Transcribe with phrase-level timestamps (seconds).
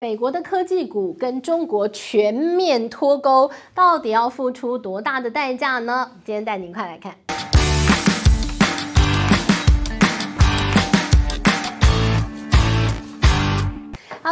[0.00, 6.12] 美国的科技股跟中国全面脱钩，到底要付出多大的代价呢？
[6.24, 7.16] 今天带您快来看。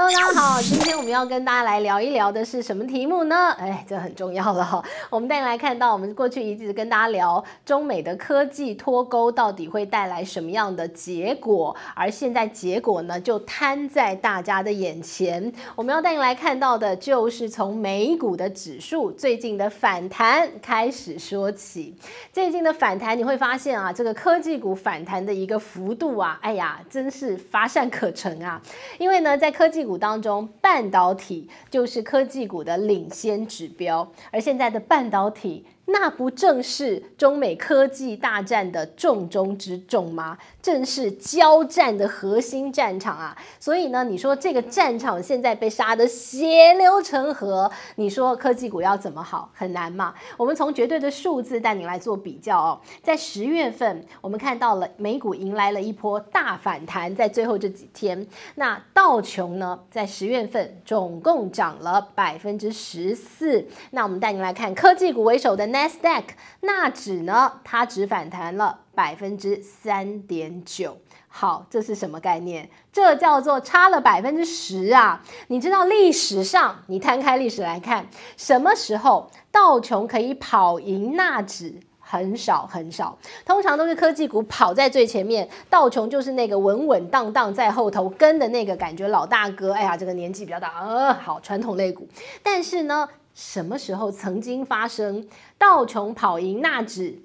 [0.07, 3.51] 大家好，今天我们要跟大家来聊一聊的是什么题目呢？
[3.59, 4.81] 哎，这很重要了哈。
[5.11, 15.53] 我们带你来看到，我们过去一直跟大家聊中美的科技脱钩到底会带来什么样的结果，而现在结果呢就摊在大家的眼前。
[15.75, 21.93] 我们要带你来看到的就是从美股的指数最近的反弹开始说起。
[22.33, 28.63] 最近的反弹你会发现啊，这个科技股反弹的一个幅度啊，哎呀，真是乏善可陈啊。
[28.99, 35.65] 因为呢，在科技股当中，半导体就是科技股的领先指标，而现在的半导体。
[35.89, 40.37] 那不正是中美科技大战的重中之重吗？
[40.67, 43.37] 正是交战的核心战场啊！
[43.61, 49.49] 所以呢，你说这个战场现在被杀得血流成河，你说科技股要怎么好？
[49.55, 50.13] 很难嘛。
[50.37, 52.81] 我们从绝对的数字带你来做比较哦。
[53.01, 63.65] 在十月份，我们看到了美股迎来了一波大反弹，在最后这几天，那道琼呢，在十月份总共涨了百分之十四。
[63.93, 65.65] 那我们带你来看科技股为首的。
[65.69, 66.25] NASDAQ
[66.63, 70.97] 纳指呢，它只反弹了百分之三点九。
[71.29, 72.69] 好，这是什么概念？
[72.91, 75.23] 这叫做差了百分之十啊！
[75.49, 78.07] 你知道历史上，你摊开历史来看，
[78.39, 81.75] 什么时候道琼可以跑赢纳指？
[82.09, 89.73] 很少很少，通常都是科技股跑在最前面，道琼就是那个稳稳当当在后头跟的那个感觉老大哥。
[89.73, 92.09] 哎呀，这个年纪比较大，呃，好传统类股。
[92.45, 95.27] 但是呢，什么时候曾经发生
[95.59, 97.19] 道琼跑赢纳指？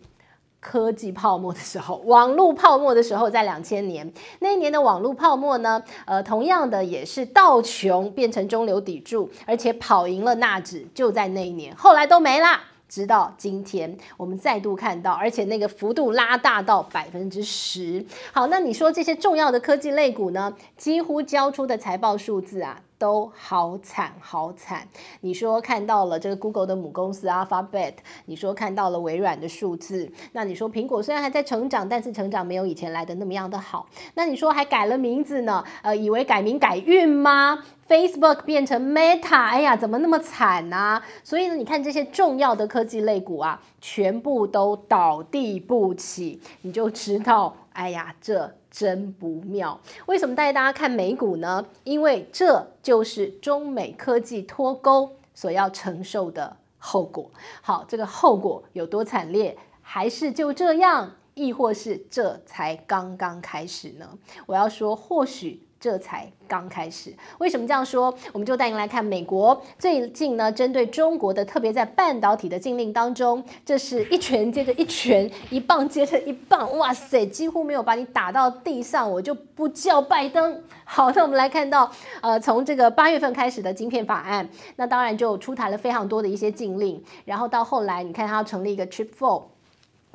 [0.62, 4.10] 科技泡沫的时候，网络泡沫的时候，在两千年
[4.40, 12.62] 那一年的网络泡沫呢，呃，同样的也是道琼变成中流砥柱，而且跑赢了纳指，就在那一年，后来都没啦。
[12.88, 18.06] 直到今天，我们再度看到，而且那个幅度拉大到百分之十。
[18.34, 22.82] 好，那你说这些重要的科技类股呢，几乎交出的财报数字啊。
[23.02, 24.88] 都好惨好惨！
[25.22, 27.96] 你说看到了这个 Google 的母公司 Alphabet，
[28.26, 33.88] 你说看到了微软的数字，那你说苹果虽然还在成长，但是成长没有以前来的那么样的好。
[34.14, 35.64] 那你说还改了名字呢？
[35.82, 41.02] 呃，以为改名改运吗？Facebook 变成 Meta，哎呀，怎么那么惨啊？
[41.24, 48.61] 所以呢，你看这些重要的科技类股啊，全部都倒地不起，你就知道，哎呀，这。
[48.72, 49.80] 真不妙！
[50.06, 51.66] 为什么带大家看美股呢？
[51.84, 57.30] 因为这就是中美科技脱钩所要承受的后果。
[57.62, 59.58] 好，这个后果有多惨烈？
[59.82, 61.12] 还是就这样？
[61.34, 64.18] 亦或是这才刚刚开始呢？
[64.46, 65.62] 我要说，或许。
[65.82, 68.14] 这才刚开始，为什么这样说？
[68.32, 80.62] 我们就带您来看美国最近呢，针对中国的，特别在半导体的禁令当中，这是一拳接着一拳，一棒接着一棒，哇塞，几乎没有把你打到地上，我就不叫拜登。
[80.86, 81.92] 好，那我们来看到，
[82.22, 89.46] 呃，从这个八月份开始的晶片法案，那当然就出台了非常多的一些禁令，然后到后来，你看它要成立一个 Chip Four。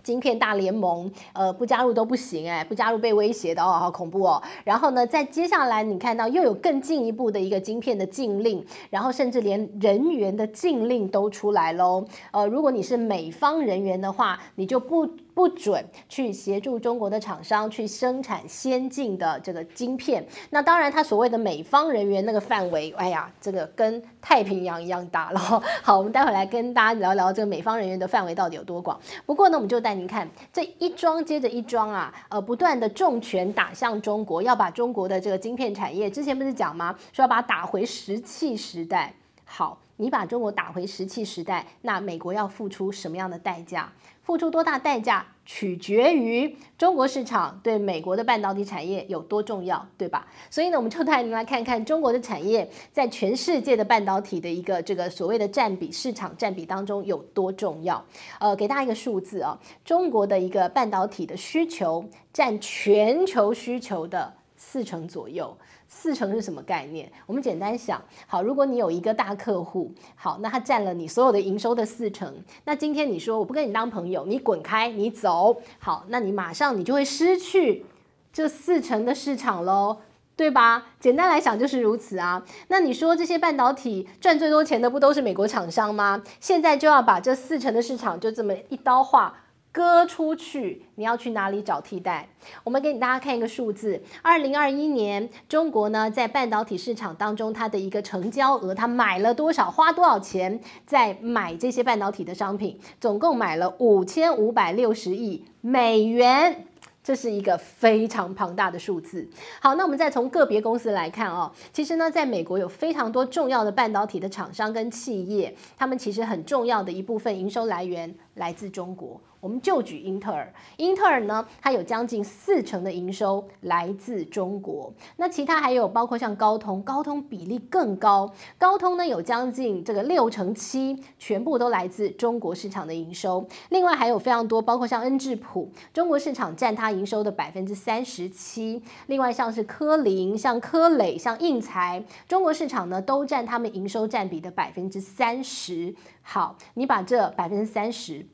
[0.07, 4.41] 晶片大联盟，呃，不加入都不行哎，不加入被威胁的哦，好恐怖哦。
[4.63, 12.05] 然后呢，在接下来你看到又有更进一步的一个晶片的禁令，然后甚至连人员的禁令都出来喽。
[12.31, 15.09] 呃，如果你是美方人员的话，你就不。
[15.37, 20.27] 不准去协助中国的厂商去生产先进的这个晶片。
[20.49, 25.39] 那当然，他所谓的美方人员那个范围，哎呀，这个跟太平洋一样大了。
[25.83, 28.99] 好，我们待会来跟大家聊聊这个美方人员的范围到底有多广。
[29.27, 36.97] 不过呢，我们就带您看这一桩接着一桩啊，呃，不断的重拳打向中国，要把中国的这个晶片产业，之前不是讲吗？
[37.13, 39.13] 说要把打回石器时代。
[39.45, 43.93] 好，你把中国打回石器时代，那美国要付出什么样的代价？
[44.27, 50.27] 付出多大代价，取决于中国市场对美国的半导体产业有多重要，对吧？
[50.51, 58.05] 所以呢，我们就带您来看看中国的产业在全世界的半导体的一个这个所谓的占比市场占比当中有多重要。
[58.41, 65.57] 呃，给大家一个数字啊，中国的一个半导体的需求占全球需求的四成左右。
[65.89, 67.11] 四成是什么概念？
[67.27, 72.35] 我们简单想，好，如果你有一个大客户，好，那他占了你所有的营收的四成，
[72.65, 77.87] 那今天你说我不跟你当朋友，你滚开，你走，好，那你马上你就会失去
[78.33, 79.99] 这四成的市场喽，
[80.37, 80.89] 对吧？
[81.01, 82.45] 简单来讲就是如此啊。
[82.69, 86.23] 那你说这些半导体赚最多钱的不都是美国厂商吗？
[86.41, 89.35] 现在就要把这四成的市场就这么一刀划。
[89.77, 92.27] 割出去，你要去哪里找替代？
[92.65, 106.65] 我们给大家看一个数字：二零二一年，中国呢在半导体市场当中，它的一个成交额，它买了多少，花多少钱在买这些半导体的商品，总共买了五千五百六十亿美元。
[107.05, 109.29] 这是一个非常庞大的数字。
[109.61, 119.21] 好，那我们再从个别公司来看哦，其实呢，在美国有非常多重要的半导体的厂商跟企业，他们其实很重要的一部分营收来源来自中国。
[119.47, 124.93] 我们就举英特尔，英特尔呢，它有将近四成的营收来自中国。
[125.19, 128.29] 那其他还有包括像高通，高通比例更高，
[128.59, 133.47] 高通呢有将近这个六成七，全部都来自中国市场的营收。
[133.69, 138.83] 另外还有非常多，包括像恩智浦，中国市场占它营收的百分之三十七。
[139.07, 145.95] 另外像是科林、像科磊、像应材，中国市场呢都占他们营收占比的百分之三十。
[146.21, 148.27] 好，你把这百分之三十。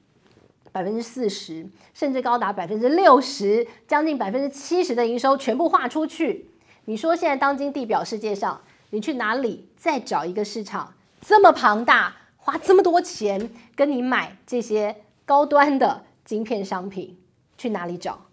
[0.72, 6.50] 百分之四十，甚至高达百分之六十，将近百分之七十的营收全部划出去。
[6.86, 17.18] 你说现在当今地表世界上，你去哪里再找一个市场这么庞大，花这么多钱跟你买这些高端的晶片商品？
[17.56, 18.26] 去哪里找？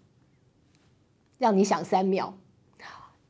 [1.38, 2.34] 让你想三秒，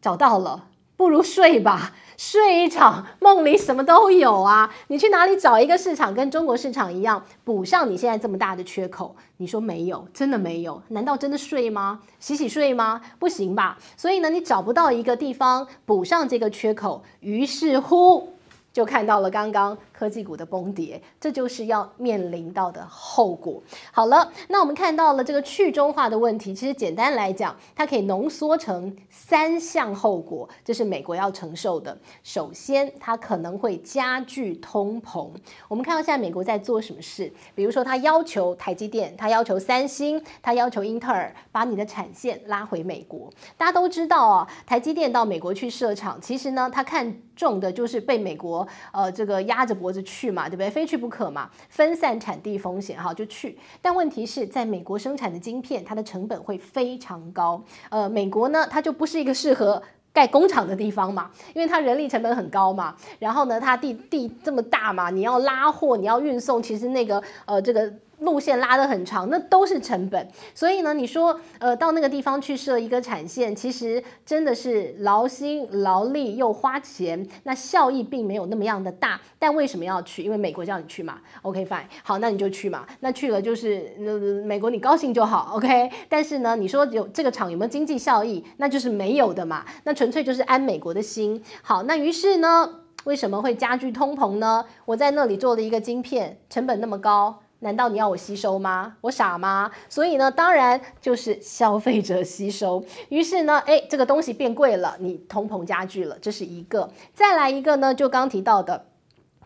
[0.01, 0.70] 找到了。
[1.01, 4.71] 不如睡吧，睡一场，梦里什么都有啊！
[4.89, 9.17] 你去哪里找一个市场跟中国市场一样，补上你现在这么大的缺口？
[9.39, 10.83] 你说没有，真的没有？
[10.89, 12.01] 难道真的睡吗？
[12.19, 13.01] 洗洗睡吗？
[13.19, 13.79] 不行吧！
[13.97, 18.35] 所以呢，你找不到一个地方补上这个缺口，于是乎
[18.71, 19.79] 就看到了刚刚。
[20.01, 23.63] 科技股的崩跌，这就是要面临到的后果。
[23.93, 31.95] 好了，那我们看到了这个去中化的问题，其实简单来讲，它可以浓缩成三项后果，这是美国要承受的。
[32.23, 35.31] 首先，它可能会加剧通膨。
[35.69, 37.31] 我们看到现在美国在做什么事？
[37.55, 43.31] 比如说，它要求台积电，它要求三星，它要求英特尔把你的产线拉回美国。
[43.59, 49.90] 大家都知道啊，台积电到美国去设厂，其实呢，它看重的就是被美国呃这个压着脖。
[49.93, 50.71] 就去嘛，对不对？
[50.71, 53.59] 非去不可嘛，分散产地风险，哈，就去。
[53.83, 57.63] 但问题是在美国生产的晶片，它的成本会非常高。
[57.89, 59.83] 呃，美国呢，它就不是一个适合
[60.13, 62.95] 盖工厂的地方嘛，因为它人力成本很高嘛。
[63.19, 67.93] 然后呢，它地地这么大嘛，你要拉货，你要运送，其实那个呃这个。
[68.21, 70.29] 路线拉得很长，那都是成本。
[70.55, 79.21] 所以呢，你说，呃，到那个地方去设一个产线，其实真的是劳心劳力又花钱，那效益并没有那么样的大。
[79.39, 80.23] 但为什么要去？
[80.23, 81.19] 因为美国叫你去嘛。
[81.43, 82.87] OK fine，好，那你就去嘛。
[83.01, 85.53] 那去了就是，呃，美国你高兴就好。
[85.55, 88.45] OK，但是呢，你说有这个厂有没有经济效益？
[88.59, 89.65] 那就是没有的嘛。
[89.85, 91.43] 那纯粹就是安美国的心。
[91.63, 94.65] 好，那于是呢，为什么会加剧通膨呢？
[94.85, 97.40] 我在那里做了一个晶片，成本那么高。
[97.61, 98.97] 难道你要我吸收吗？
[99.03, 99.71] 我傻吗？
[99.89, 102.83] 所以呢，当然就是消费者吸收。
[103.11, 106.91] 于是呢，诶，这个东西变贵了，你通膨加剧了，这是一个。
[107.13, 108.87] 再来一个呢，就刚提到的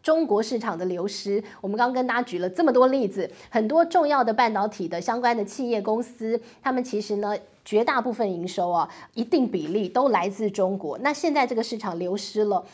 [0.00, 1.42] 中国市场的流失。
[1.60, 10.96] 我们刚跟大家举了这么多例子，很多重要的半导体的相关的企业公司，他们其实呢，绝大部分营收啊，一定比例都来自中国。
[10.98, 12.64] 那现在这个市场流失了。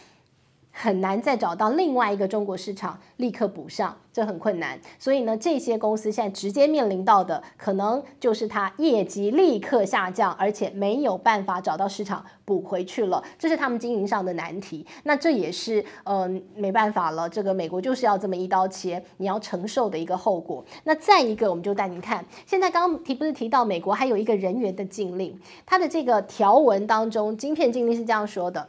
[0.70, 4.78] 很难再找到另外一个中国市场立刻补上，这很困难。
[4.98, 14.86] 所以呢，这些公司现在直接面临到的，可能就是它业绩立刻下降，而且没有办法找到市场补回去了，这是他们经营上的难题。
[15.02, 20.64] 那这也是嗯、呃，没办法了，这个美国就是要这么一刀切，你要承受的一个后果。
[20.84, 28.66] 那再一个，我们就带您看，现在刚刚提不是提到美国还有一个人员的禁令，它的这个条文当中，晶片禁令是这样说的。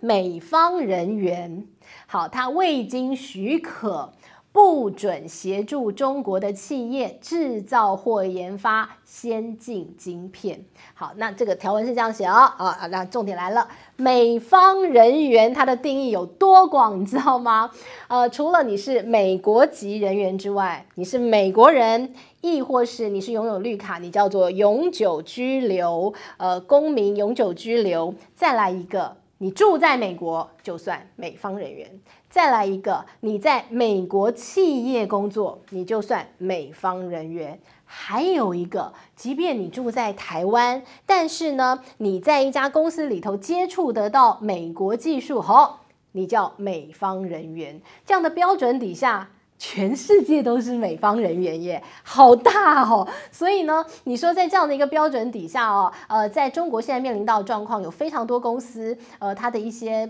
[0.00, 1.66] 美方人员，
[2.06, 4.12] 好，他未经许可，
[4.52, 10.64] 不准协助中国的企业制造或研发先进晶片。
[10.94, 17.70] 好，那这个条文是这样写啊啊，那重点来了，美方人员它的定义有多广，你知道吗？
[18.08, 29.16] 呃，除了你是美国籍人员之外，你是美国人，亦或是你是拥有绿卡，你叫做永久居留，呃，公民永久居留，再来一个。
[29.38, 37.60] 你住在美国就算美方人员，再来一个，你在美国企业工作，你就算美方人员。
[37.84, 47.80] 还有一个，即便你住在台湾，但是呢，你在一家公司里头接触得到美国技术，好，你叫美方人员。
[48.04, 49.30] 这样的标准底下。
[49.58, 53.06] 全世界都是美方人员耶，好大哦！
[53.32, 60.08] 所以呢，你说在这样的一个标准底下哦，呃，在中国现在面临到的状况，有非常多公司，呃，它的一些。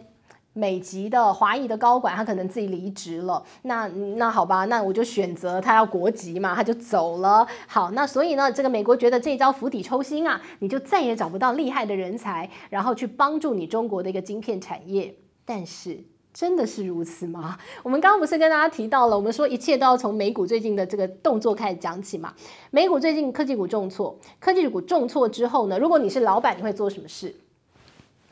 [0.55, 3.41] 美籍的华裔的高管，他可能自己离职了。
[3.63, 3.87] 那
[4.17, 7.47] 那好吧，那我就选择他要国籍嘛，他就走了。
[7.69, 15.15] 好，那所以呢，这个美国觉得这一招釜底抽薪啊，你就再也找不到厉害的人才，然后去帮助你中国的一个晶片产业。
[15.45, 16.03] 但是
[16.39, 17.59] 真的是如此吗？
[17.83, 22.33] 我们刚刚不是跟大家提到了，我们说一切都要从美股最近的这个动作开始讲起嘛。
[22.71, 27.35] 美股最近科技股重挫，科技股重挫之后呢，如果你是老板，你会做什么事？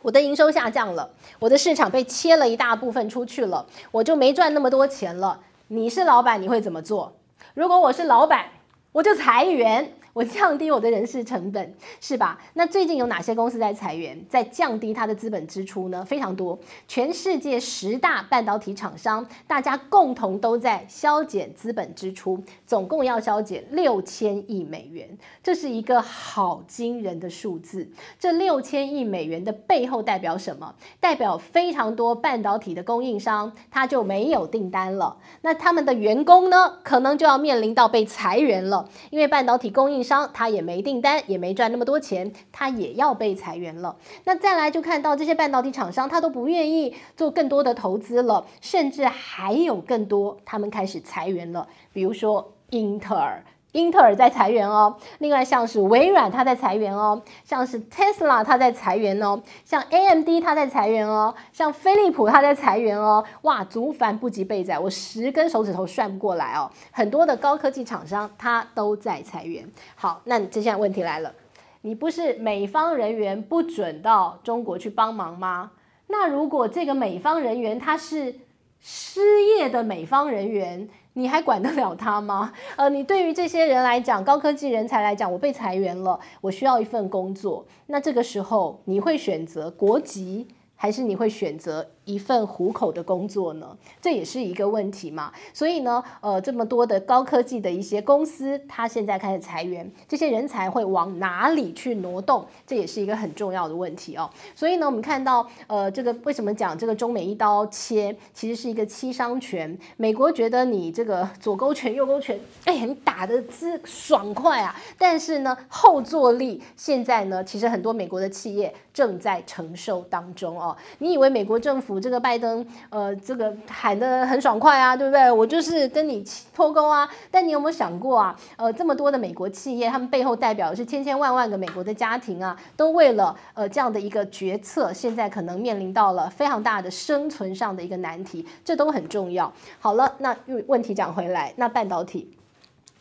[0.02, 1.10] 我的营收下降了，
[1.40, 5.40] 我的市场被切了一大部分出去了，我就没赚那么多钱了。
[5.66, 7.12] 你是老板，你会怎么做？
[7.54, 8.50] 如果我是老板，
[8.92, 9.92] 我就裁员。
[10.16, 12.40] 我降低我的人事成本，是吧？
[12.54, 16.02] 那最近有哪些公司在裁员，在降低它的资本支出呢？
[16.02, 16.58] 非常多，
[16.88, 25.06] 全世界十大半导体厂商，大家共同都在削减资本支出，总共要削减六千亿美元，
[25.42, 27.86] 这是一个好惊人的数字。
[28.18, 30.74] 这六千亿美元的背后代表什么？
[30.98, 35.18] 代表非常多半导体的供应商，他就没有订单了。
[35.42, 40.05] 那他们的员工呢，可能就要面临到被裁员了，因为半导体供应。
[40.06, 43.96] 商他也没订单，也没赚那么多钱，他也要被裁员了。
[44.24, 51.68] 那再来就看到这些半导体厂商，他都不愿意做更多的投资了，甚至还有更多，他们开始裁员了。
[51.92, 53.44] 比如说英特尔。
[53.76, 69.70] 英特尔在裁员哦，另外像是微软，它在裁员哦，像是 Tesla，它在裁员哦，像 AMD，它在裁员哦，像飞利浦，它在裁员哦，哇，足繁不及备载，我十根手指头算不过来哦，很多的高科技厂商它都在裁员。
[69.94, 71.34] 好，那接下来问题来了，
[71.82, 75.72] 你不是美方人员不准到中国去帮忙吗？
[76.06, 78.36] 那如果这个美方人员他是
[78.80, 80.88] 失业的美方人员？
[81.18, 82.52] 你还管得了他吗？
[82.76, 95.32] 呃，你对于这些人来讲，高科技人才来讲，我被裁员了，我需要一份工作，那这个时候你会选择国籍，还是你会选择一份糊口的工作呢，这也是一个问题嘛。
[95.52, 102.46] 所以呢，呃，这么多的高科技的一些公司，它现在开始裁员，这些人才会往哪里去挪动？
[102.64, 104.30] 这也是一个很重要的问题哦。
[104.54, 109.76] 所以呢，我们看到，呃，这个为什么讲这个中美一刀切，其实是一个七伤拳。
[109.96, 120.76] 美国觉得你这个左勾拳、右勾拳，哎，你打的之爽快啊，但是呢，后坐力现在呢，其实很多美国的企业正在承受当中哦。
[120.98, 121.95] 你以为美国政府？
[121.98, 125.30] 这个拜登，呃，这个喊得很爽快啊，对不对？
[125.30, 126.24] 我就是跟你
[126.54, 127.08] 脱钩啊。
[127.30, 128.36] 但你有没有想过啊？
[128.56, 139.52] 呃，这么多的美国企业，他们背后代表的是千千万万个美国的家庭啊，都为了呃这样的一个决策，现在可能面临到了非常大的生存上的一个难题，这都很重要。
[139.78, 140.36] 好了，那
[140.66, 142.36] 问题讲回来，那半导体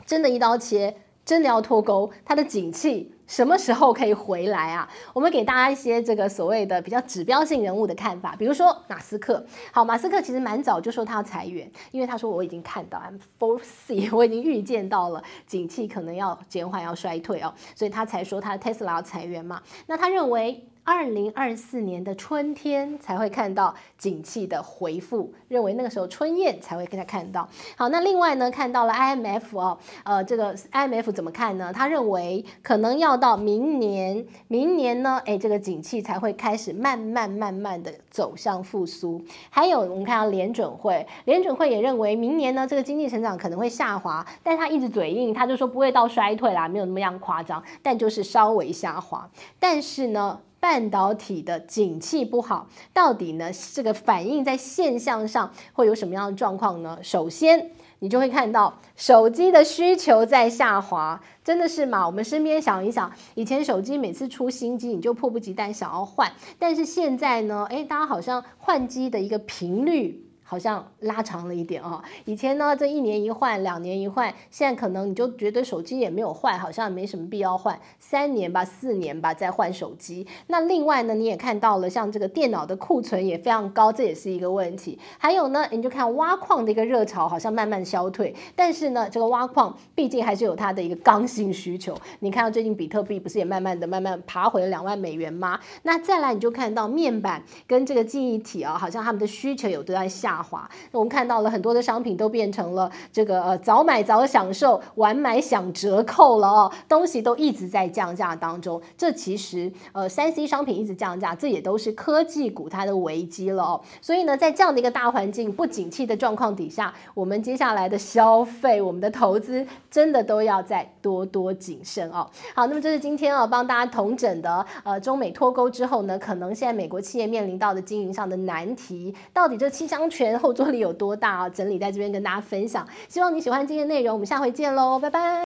[0.06, 0.96] 真的一刀切，
[1.26, 3.12] 真的要脱钩，它的景气？
[3.28, 4.88] 什么时候可以回来啊？
[5.12, 9.44] 我们给大家一些这个所谓的比较指标性人物的看法，比如说马斯克。
[9.72, 19.60] 好，马斯克其实蛮早就说他要裁员，因为他说我已经看到，I'm foresee，我已经预见到了景气可能要减缓、要衰退哦，所以他才说他的 Tesla 要裁员嘛。
[19.88, 20.68] 那他认为。
[20.86, 27.50] 二零二四年的春天才会看到景气的回复，认为那个时候春燕才会给他看到。
[27.76, 31.74] 好，那另外呢，看到了 IMF 哦，呃，这个 IMF 怎么看呢？
[31.74, 39.20] 他认为可能要到明年，明年呢，哎，这个景气才会开始慢慢慢慢的走向复苏。
[39.50, 49.28] 还有我们看到联准会，联准会也认为明年呢，这个经济成长可能会下滑，但他一直嘴硬，他就说不会到衰退啦，没有那么样夸张，但就是稍微下滑。
[49.60, 56.98] 但是呢，半导体的景气不好，到底呢，这个反映在现象上会有什么样的状况呢？
[57.04, 57.70] 首先，
[58.00, 62.04] 你就会看到手机的需求在下滑，真的是吗？
[62.04, 70.25] 我们身边想一想，以前手机每次出新机，你就迫不及待想要换，但是现在呢，诶，大家好像换机的一个频率。
[70.48, 72.02] 好像拉长了一点哦。
[72.26, 80.26] 以前呢，这一年一换，两年一换，现在可能你就觉得手机也没有坏，好像没什么必要换，三年吧，四年吧再换手机。
[80.48, 85.00] 那另外呢，你也看到了，像这个电脑的库存也非常高，这也是一个问题。
[85.18, 91.98] 还有呢，你就看挖矿的一个热潮好像慢慢消退，但是呢，这个挖矿毕竟还是有它的一个刚性需求。
[92.20, 95.60] 你看到最近比特币不是也慢慢的慢慢爬回了两万美元吗？
[95.82, 100.35] 那再来你就看到面板跟这个记忆体啊，好像他们的需求有都在下。
[100.36, 100.70] 下滑。
[100.92, 108.82] 我们看到了很多的商品都变成了这个呃早买早享受，晚买享折扣了哦，东西都一直在降价当中。
[108.98, 113.82] 这其实呃三 C 商品一直降价，这也都是科技股它的危机了哦。
[114.02, 122.30] 所以呢，在这样的一个大环境不景气的状况底下，我们接下来的消费、我们的投资，真的都要再多多谨慎哦。
[122.54, 130.10] 好，那么这是今天啊帮大家统整的呃中美脱钩之后呢，可能现在美国企业面临到的经营上的难题，到底这七伤
[130.40, 131.50] 后坐力有多大啊？
[131.50, 132.88] 整理在这边跟大家分享。
[133.08, 135.44] 希望你喜欢今天内容，我们下回见喽，拜拜。